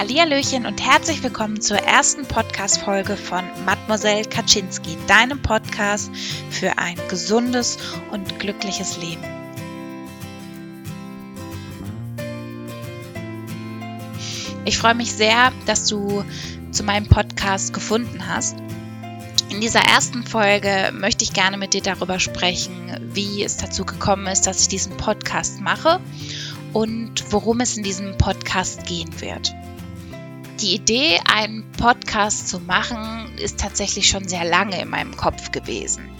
[0.00, 6.10] Hallihallöchen und herzlich willkommen zur ersten Podcast-Folge von Mademoiselle Kaczynski, deinem Podcast
[6.48, 7.76] für ein gesundes
[8.10, 9.22] und glückliches Leben.
[14.64, 16.24] Ich freue mich sehr, dass du
[16.70, 18.56] zu meinem Podcast gefunden hast.
[19.50, 24.28] In dieser ersten Folge möchte ich gerne mit dir darüber sprechen, wie es dazu gekommen
[24.28, 26.00] ist, dass ich diesen Podcast mache
[26.72, 29.52] und worum es in diesem Podcast gehen wird.
[30.60, 36.10] Die Idee, einen Podcast zu machen, ist tatsächlich schon sehr lange in meinem Kopf gewesen.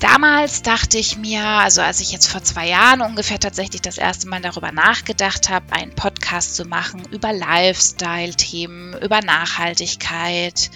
[0.00, 4.28] Damals dachte ich mir, also als ich jetzt vor zwei Jahren ungefähr tatsächlich das erste
[4.28, 10.70] Mal darüber nachgedacht habe, einen Podcast zu machen über Lifestyle-Themen, über Nachhaltigkeit.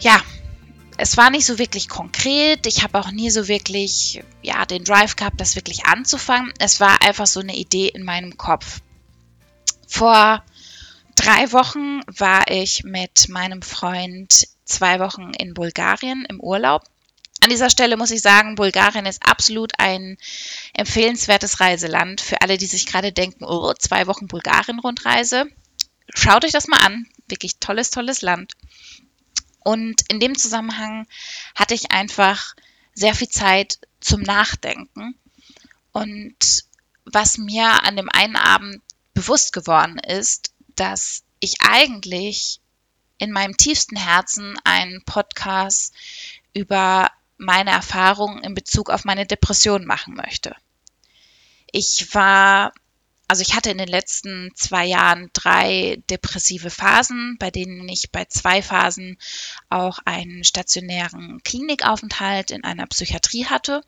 [0.00, 0.18] Ja,
[0.96, 2.66] es war nicht so wirklich konkret.
[2.66, 6.50] Ich habe auch nie so wirklich, ja, den Drive gehabt, das wirklich anzufangen.
[6.58, 8.80] Es war einfach so eine Idee in meinem Kopf.
[9.86, 10.42] Vor
[11.18, 16.84] drei Wochen war ich mit meinem Freund zwei Wochen in Bulgarien im Urlaub.
[17.40, 20.16] An dieser Stelle muss ich sagen, Bulgarien ist absolut ein
[20.74, 25.46] empfehlenswertes Reiseland für alle, die sich gerade denken, oh, zwei Wochen Bulgarien-Rundreise.
[26.14, 27.06] Schaut euch das mal an.
[27.26, 28.52] Wirklich tolles, tolles Land.
[29.64, 31.06] Und in dem Zusammenhang
[31.54, 32.54] hatte ich einfach
[32.94, 35.16] sehr viel Zeit zum Nachdenken.
[35.92, 36.64] Und
[37.04, 38.82] was mir an dem einen Abend
[39.14, 42.60] bewusst geworden ist, dass ich eigentlich
[43.18, 45.94] in meinem tiefsten Herzen einen Podcast
[46.54, 50.54] über meine Erfahrungen in Bezug auf meine Depression machen möchte.
[51.70, 52.72] Ich war,
[53.28, 58.24] also ich hatte in den letzten zwei Jahren drei depressive Phasen, bei denen ich bei
[58.24, 59.18] zwei Phasen
[59.68, 63.82] auch einen stationären Klinikaufenthalt in einer Psychiatrie hatte.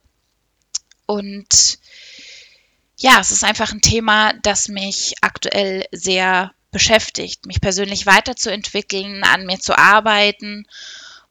[1.06, 1.78] Und
[2.98, 9.46] ja, es ist einfach ein Thema, das mich aktuell sehr beschäftigt, mich persönlich weiterzuentwickeln, an
[9.46, 10.66] mir zu arbeiten.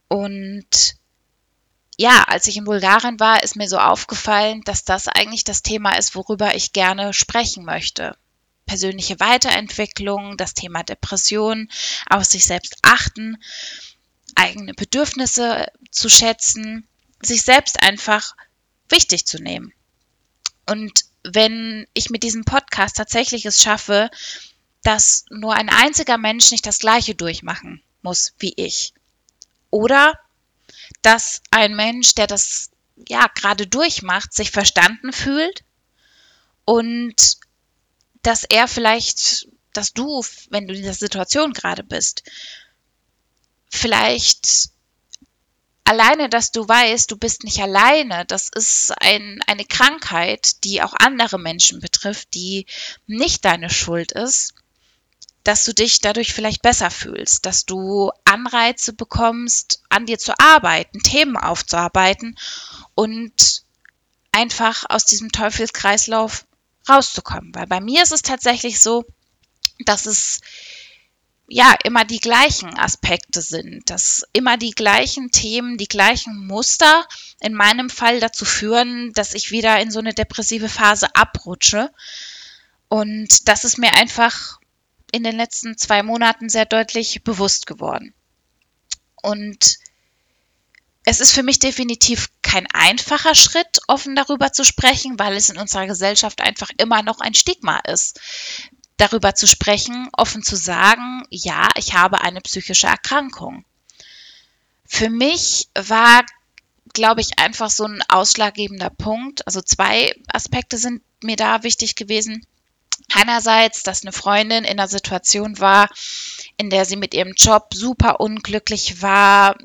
[0.07, 0.95] Und
[1.97, 5.97] ja, als ich in Bulgarien war, ist mir so aufgefallen, dass das eigentlich das Thema
[5.97, 8.15] ist, worüber ich gerne sprechen möchte.
[8.65, 11.69] Persönliche Weiterentwicklung, das Thema Depression,
[12.09, 13.37] auf sich selbst achten,
[14.35, 16.87] eigene Bedürfnisse zu schätzen,
[17.21, 18.35] sich selbst einfach
[18.87, 19.73] wichtig zu nehmen.
[20.67, 24.09] Und wenn ich mit diesem Podcast tatsächlich es schaffe,
[24.83, 28.93] dass nur ein einziger Mensch nicht das Gleiche durchmachen muss wie ich.
[29.69, 30.17] Oder
[31.01, 32.71] dass ein Mensch, der das
[33.07, 35.63] ja gerade durchmacht, sich verstanden fühlt
[36.65, 37.37] und
[38.21, 42.23] dass er vielleicht, dass du, wenn du in dieser Situation gerade bist,
[43.69, 44.69] vielleicht
[45.83, 50.93] alleine, dass du weißt, du bist nicht alleine, das ist ein, eine Krankheit, die auch
[50.93, 52.65] andere Menschen betrifft, die
[53.07, 54.53] nicht deine Schuld ist
[55.43, 60.99] dass du dich dadurch vielleicht besser fühlst, dass du Anreize bekommst, an dir zu arbeiten,
[60.99, 62.37] Themen aufzuarbeiten
[62.95, 63.63] und
[64.31, 66.45] einfach aus diesem Teufelskreislauf
[66.87, 67.53] rauszukommen.
[67.55, 69.05] Weil bei mir ist es tatsächlich so,
[69.85, 70.41] dass es
[71.47, 77.07] ja immer die gleichen Aspekte sind, dass immer die gleichen Themen, die gleichen Muster
[77.39, 81.89] in meinem Fall dazu führen, dass ich wieder in so eine depressive Phase abrutsche.
[82.87, 84.58] Und das ist mir einfach
[85.11, 88.13] in den letzten zwei Monaten sehr deutlich bewusst geworden.
[89.21, 89.77] Und
[91.05, 95.57] es ist für mich definitiv kein einfacher Schritt, offen darüber zu sprechen, weil es in
[95.57, 98.19] unserer Gesellschaft einfach immer noch ein Stigma ist,
[98.97, 103.65] darüber zu sprechen, offen zu sagen, ja, ich habe eine psychische Erkrankung.
[104.85, 106.25] Für mich war,
[106.93, 109.45] glaube ich, einfach so ein ausschlaggebender Punkt.
[109.47, 112.45] Also zwei Aspekte sind mir da wichtig gewesen.
[113.13, 115.89] Einerseits, dass eine Freundin in einer Situation war,
[116.57, 119.57] in der sie mit ihrem Job super unglücklich war,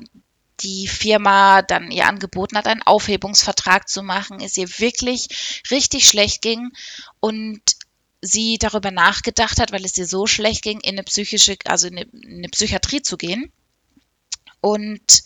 [0.61, 6.41] die Firma dann ihr angeboten hat, einen Aufhebungsvertrag zu machen, es ihr wirklich richtig schlecht
[6.41, 6.71] ging
[7.19, 7.61] und
[8.21, 11.97] sie darüber nachgedacht hat, weil es ihr so schlecht ging, in eine psychische, also in
[11.97, 13.51] eine, in eine Psychiatrie zu gehen.
[14.61, 15.23] Und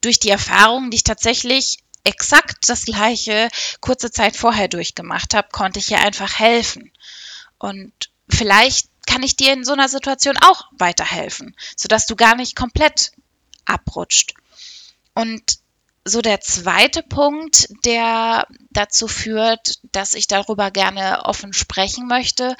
[0.00, 3.48] durch die Erfahrung, die ich tatsächlich exakt das gleiche
[3.80, 6.90] kurze Zeit vorher durchgemacht habe, konnte ich ihr einfach helfen.
[7.60, 7.92] Und
[8.28, 13.12] vielleicht kann ich dir in so einer Situation auch weiterhelfen, sodass du gar nicht komplett
[13.66, 14.34] abrutscht.
[15.14, 15.58] Und
[16.04, 22.56] so der zweite Punkt, der dazu führt, dass ich darüber gerne offen sprechen möchte,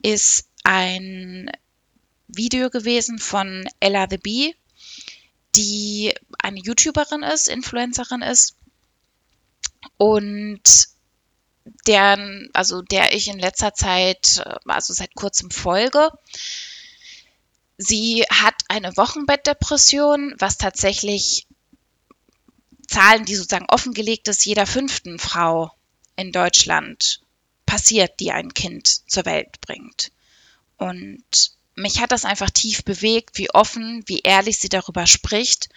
[0.00, 1.50] ist ein
[2.28, 4.54] Video gewesen von Ella the Bee,
[5.56, 8.54] die eine YouTuberin ist, Influencerin ist
[9.96, 10.62] und
[11.86, 16.10] deren, also der ich in letzter Zeit, äh, also seit kurzem folge.
[17.78, 21.46] Sie hat eine Wochenbettdepression, was tatsächlich
[22.86, 25.70] Zahlen, die sozusagen offengelegt ist, jeder fünften Frau
[26.16, 27.20] in Deutschland
[27.64, 30.10] passiert, die ein Kind zur Welt bringt.
[30.76, 35.68] Und mich hat das einfach tief bewegt, wie offen, wie ehrlich sie darüber spricht.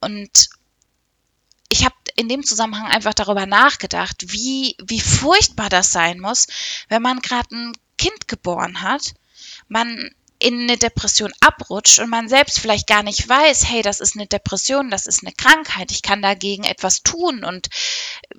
[0.00, 0.50] Und
[1.68, 6.46] ich habe in dem Zusammenhang einfach darüber nachgedacht, wie, wie furchtbar das sein muss,
[6.88, 9.14] wenn man gerade ein Kind geboren hat,
[9.68, 14.16] man in eine Depression abrutscht und man selbst vielleicht gar nicht weiß, hey, das ist
[14.16, 17.68] eine Depression, das ist eine Krankheit, ich kann dagegen etwas tun und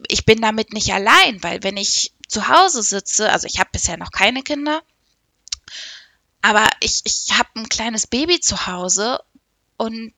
[0.08, 3.98] ich bin damit nicht allein, weil wenn ich zu Hause sitze, also ich habe bisher
[3.98, 4.84] noch keine Kinder,
[6.42, 9.20] aber ich, ich habe ein kleines Baby zu Hause
[9.78, 10.14] und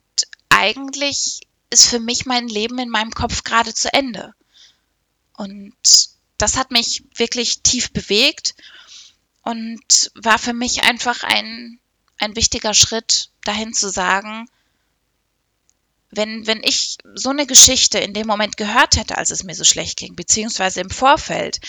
[0.50, 4.34] eigentlich ist für mich mein Leben in meinem Kopf gerade zu Ende.
[5.34, 5.74] Und
[6.38, 8.56] das hat mich wirklich tief bewegt
[9.44, 11.80] und war für mich einfach ein,
[12.18, 14.50] ein wichtiger Schritt dahin zu sagen,
[16.12, 19.64] wenn, wenn ich so eine Geschichte in dem Moment gehört hätte, als es mir so
[19.64, 21.60] schlecht ging, beziehungsweise im Vorfeld,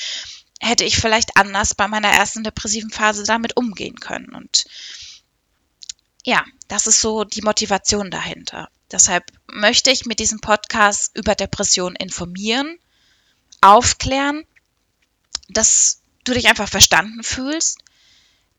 [0.61, 4.35] hätte ich vielleicht anders bei meiner ersten depressiven Phase damit umgehen können.
[4.35, 4.65] Und
[6.25, 8.71] ja, das ist so die Motivation dahinter.
[8.91, 12.79] Deshalb möchte ich mit diesem Podcast über Depressionen informieren,
[13.61, 14.45] aufklären,
[15.49, 17.79] dass du dich einfach verstanden fühlst,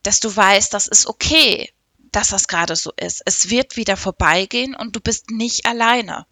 [0.02, 1.72] dass du weißt, das ist okay,
[2.12, 3.22] dass das gerade so ist.
[3.24, 6.26] Es wird wieder vorbeigehen und du bist nicht alleine.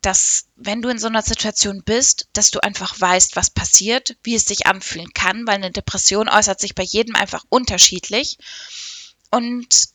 [0.00, 4.36] Dass, wenn du in so einer Situation bist, dass du einfach weißt, was passiert, wie
[4.36, 8.38] es sich anfühlen kann, weil eine Depression äußert sich bei jedem einfach unterschiedlich.
[9.30, 9.88] Und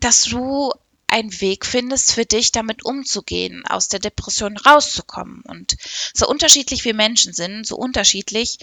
[0.00, 0.72] dass du
[1.08, 5.42] einen Weg findest für dich, damit umzugehen, aus der Depression rauszukommen.
[5.42, 5.76] Und
[6.14, 8.58] so unterschiedlich wir Menschen sind, so unterschiedlich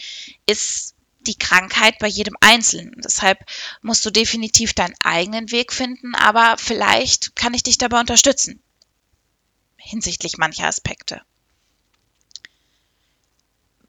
[0.45, 3.01] ist die Krankheit bei jedem Einzelnen.
[3.03, 3.39] Deshalb
[3.81, 8.61] musst du definitiv deinen eigenen Weg finden, aber vielleicht kann ich dich dabei unterstützen
[9.85, 11.21] hinsichtlich mancher Aspekte.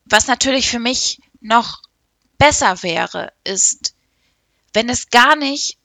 [0.04, 1.82] Was natürlich für mich noch
[2.38, 3.94] besser wäre, ist,
[4.72, 5.78] wenn es gar nicht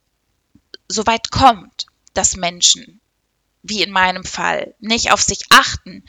[0.87, 1.80] so weit kommt,
[2.13, 3.01] dass Menschen,
[3.63, 6.03] wie in meinem Fall, nicht auf sich achten,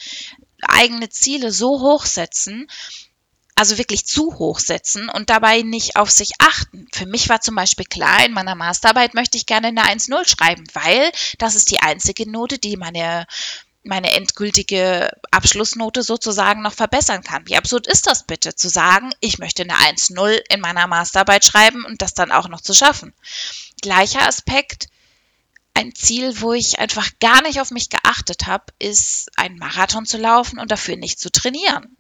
[0.63, 2.69] eigene Ziele so hoch setzen,
[3.55, 6.87] also wirklich zu hoch setzen und dabei nicht auf sich achten.
[6.93, 10.65] Für mich war zum Beispiel klar, in meiner Masterarbeit möchte ich gerne eine 1-0 schreiben,
[10.73, 13.27] weil das ist die einzige Note, die meine,
[13.85, 17.47] meine endgültige Abschlussnote sozusagen noch verbessern kann.
[17.47, 21.85] Wie absurd ist das bitte, zu sagen, ich möchte eine 1-0 in meiner Masterarbeit schreiben
[21.85, 23.13] und das dann auch noch zu schaffen.
[23.83, 24.87] Gleicher Aspekt,
[25.75, 30.19] ein Ziel, wo ich einfach gar nicht auf mich geachtet habe, ist ein Marathon zu
[30.19, 31.97] laufen und dafür nicht zu trainieren.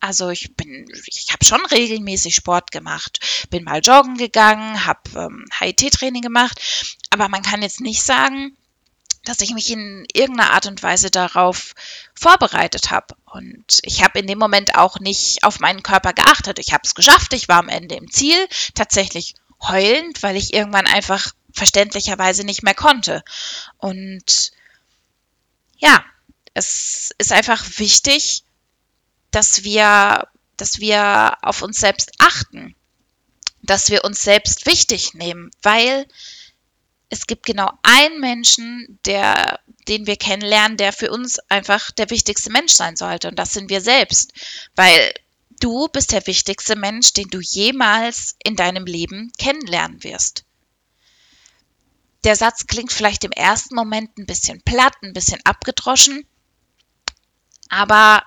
[0.00, 5.46] Also ich bin, ich habe schon regelmäßig Sport gemacht, bin mal joggen gegangen, habe ähm,
[5.58, 6.60] HIT-Training gemacht,
[7.08, 8.54] aber man kann jetzt nicht sagen,
[9.24, 11.74] dass ich mich in irgendeiner Art und Weise darauf
[12.14, 13.16] vorbereitet habe.
[13.24, 16.58] Und ich habe in dem Moment auch nicht auf meinen Körper geachtet.
[16.58, 18.36] Ich habe es geschafft, ich war am Ende im Ziel,
[18.74, 23.22] tatsächlich heulend, weil ich irgendwann einfach verständlicherweise nicht mehr konnte.
[23.78, 24.50] Und
[25.78, 26.04] ja,
[26.52, 28.42] es ist einfach wichtig,
[29.30, 32.74] dass wir, dass wir auf uns selbst achten,
[33.62, 36.06] dass wir uns selbst wichtig nehmen, weil
[37.08, 42.50] es gibt genau einen Menschen, der, den wir kennenlernen, der für uns einfach der wichtigste
[42.50, 43.28] Mensch sein sollte.
[43.28, 44.32] Und das sind wir selbst.
[44.74, 45.14] Weil
[45.60, 50.44] du bist der wichtigste Mensch, den du jemals in deinem Leben kennenlernen wirst
[52.24, 56.26] der Satz klingt vielleicht im ersten Moment ein bisschen platt, ein bisschen abgedroschen,
[57.68, 58.24] aber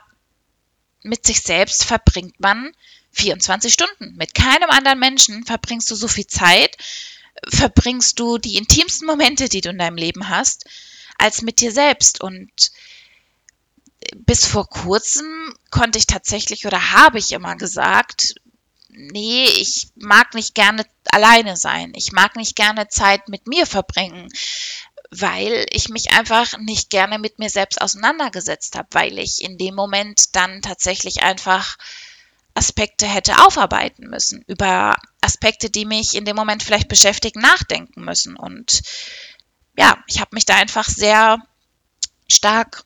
[1.04, 2.72] mit sich selbst verbringt man
[3.12, 4.16] 24 Stunden.
[4.16, 6.78] Mit keinem anderen Menschen verbringst du so viel Zeit,
[7.48, 10.66] verbringst du die intimsten Momente, die du in deinem Leben hast,
[11.18, 12.22] als mit dir selbst.
[12.22, 12.72] Und
[14.16, 18.36] bis vor kurzem konnte ich tatsächlich oder habe ich immer gesagt,
[18.98, 21.94] nee, ich mag nicht gerne alleine sein.
[21.96, 24.30] Ich mag nicht gerne Zeit mit mir verbringen,
[25.12, 29.76] weil ich mich einfach nicht gerne mit mir selbst auseinandergesetzt habe, weil ich in dem
[29.76, 31.78] Moment dann tatsächlich einfach
[32.54, 38.36] Aspekte hätte aufarbeiten müssen, über Aspekte, die mich in dem Moment vielleicht beschäftigen, nachdenken müssen.
[38.36, 38.82] Und
[39.78, 41.38] ja, ich habe mich da einfach sehr
[42.28, 42.84] stark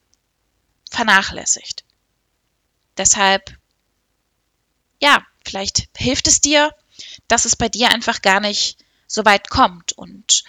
[0.92, 1.86] vernachlässigt.
[2.98, 3.58] Deshalb,
[5.02, 6.74] ja, Vielleicht hilft es dir,
[7.28, 10.44] dass es bei dir einfach gar nicht so weit kommt und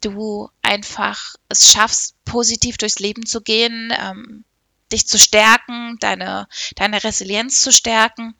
[0.00, 4.44] du einfach es schaffst, positiv durchs Leben zu gehen, ähm,
[4.92, 8.34] dich zu stärken, deine, deine Resilienz zu stärken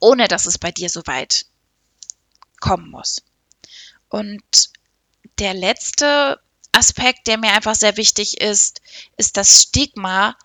[0.00, 1.46] ohne dass es bei dir so weit
[2.60, 3.22] kommen muss.
[4.08, 4.70] Und
[5.38, 6.40] der letzte
[6.72, 8.80] Aspekt, der mir einfach sehr wichtig ist,
[9.16, 10.36] ist das Stigma,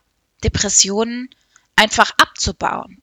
[0.43, 1.29] Depressionen
[1.75, 3.00] einfach abzubauen.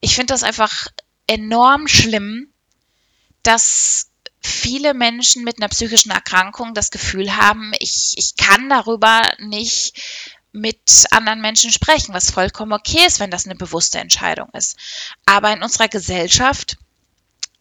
[0.00, 0.88] Ich finde das einfach
[1.26, 2.52] enorm schlimm,
[3.42, 10.00] dass viele Menschen mit einer psychischen Erkrankung das Gefühl haben, ich, ich kann darüber nicht
[10.52, 14.76] mit anderen Menschen sprechen, was vollkommen okay ist, wenn das eine bewusste Entscheidung ist.
[15.26, 16.76] Aber in unserer Gesellschaft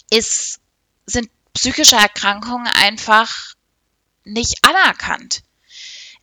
[0.09, 0.59] ist,
[1.05, 3.53] sind psychische Erkrankungen einfach
[4.23, 5.43] nicht anerkannt.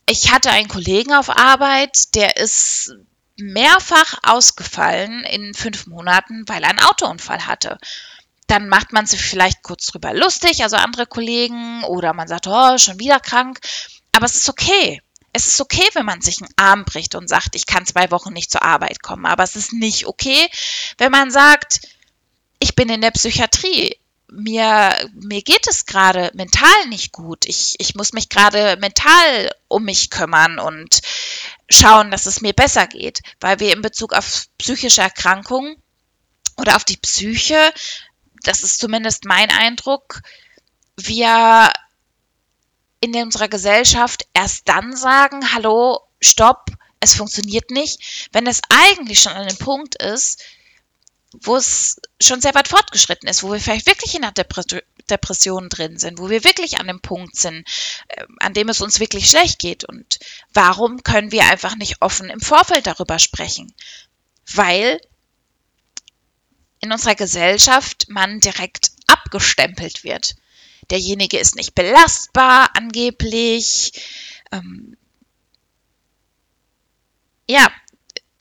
[0.05, 2.95] Ich hatte einen Kollegen auf Arbeit, der ist
[3.37, 7.77] mehrfach ausgefallen in fünf Monaten, weil er einen Autounfall hatte.
[8.47, 12.77] Dann macht man sich vielleicht kurz drüber lustig, also andere Kollegen, oder man sagt, oh,
[12.77, 13.59] schon wieder krank.
[14.13, 15.01] Aber es ist okay.
[15.33, 18.33] Es ist okay, wenn man sich einen Arm bricht und sagt, ich kann zwei Wochen
[18.33, 19.25] nicht zur Arbeit kommen.
[19.25, 20.47] Aber es ist nicht okay,
[20.97, 21.81] wenn man sagt,
[22.59, 23.97] ich bin in der Psychiatrie
[24.29, 27.45] mir, mir geht es gerade mental nicht gut.
[27.45, 31.01] Ich, ich muss mich gerade mental um mich kümmern und
[31.69, 35.75] schauen, dass es mir besser geht, weil wir in Bezug auf psychische Erkrankungen
[36.57, 37.73] oder auf die Psyche,
[38.43, 40.21] das ist zumindest mein Eindruck,
[40.97, 41.71] wir
[42.99, 49.33] in unserer Gesellschaft erst dann sagen, hallo, stopp, es funktioniert nicht, wenn es eigentlich schon
[49.33, 50.43] an dem Punkt ist,
[51.33, 54.33] wo es schon sehr weit fortgeschritten ist, wo wir vielleicht wirklich in einer
[55.09, 57.67] Depression drin sind, wo wir wirklich an dem Punkt sind,
[58.07, 59.83] äh, an dem es uns wirklich schlecht geht.
[59.83, 60.19] Und
[60.53, 63.73] warum können wir einfach nicht offen im Vorfeld darüber sprechen?
[64.53, 65.01] Weil
[66.79, 70.35] in unserer Gesellschaft man direkt abgestempelt wird.
[70.89, 73.91] Derjenige ist nicht belastbar, angeblich.
[74.51, 74.95] Ähm,
[77.49, 77.69] ja,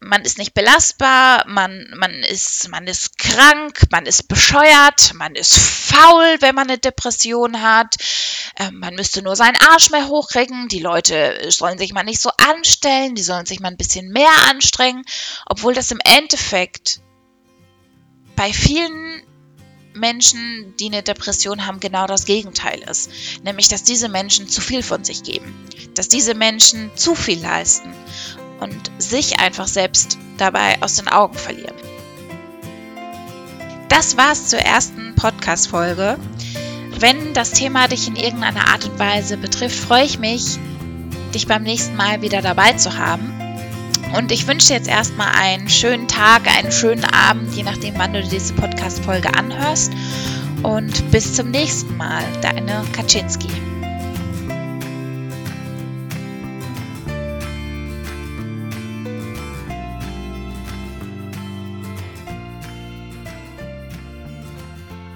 [0.00, 5.56] man ist nicht belastbar, man, man, ist, man ist krank, man ist bescheuert, man ist
[5.56, 7.96] faul, wenn man eine Depression hat.
[8.58, 10.68] Ähm, man müsste nur seinen Arsch mehr hochkriegen.
[10.68, 14.32] Die Leute sollen sich mal nicht so anstellen, die sollen sich mal ein bisschen mehr
[14.50, 15.02] anstrengen,
[15.46, 17.00] obwohl das im Endeffekt
[18.34, 19.22] bei vielen
[19.94, 23.10] Menschen, die eine Depression haben, genau das Gegenteil ist.
[23.44, 25.54] Nämlich, dass diese Menschen zu viel von sich geben,
[25.94, 27.94] dass diese Menschen zu viel leisten
[28.60, 31.74] und sich einfach selbst dabei aus den Augen verlieren.
[33.88, 36.18] Das war's zur ersten Podcast-Folge.
[36.98, 40.58] Wenn das Thema dich in irgendeiner Art und Weise betrifft, freue ich mich,
[41.34, 43.32] dich beim nächsten Mal wieder dabei zu haben.
[44.16, 48.12] Und ich wünsche dir jetzt erstmal einen schönen Tag, einen schönen Abend, je nachdem, wann
[48.12, 49.92] du diese Podcast-Folge anhörst.
[50.62, 53.65] Und bis zum nächsten Mal, deine Kaczynski.